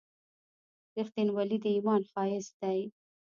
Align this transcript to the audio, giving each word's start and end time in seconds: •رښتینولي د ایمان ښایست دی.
•رښتینولي 0.97 1.57
د 1.63 1.65
ایمان 1.75 2.01
ښایست 2.11 2.53
دی. 2.61 2.79